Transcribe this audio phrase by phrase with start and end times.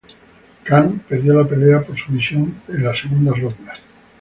[0.65, 3.73] Kang perdió la pelea por sumisión en la segunda ronda.